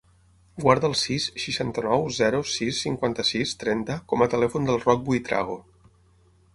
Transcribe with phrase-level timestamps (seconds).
[0.63, 5.65] Guarda el sis, seixanta-nou, zero, sis, cinquanta-sis, trenta com a telèfon del Roc Buitrago.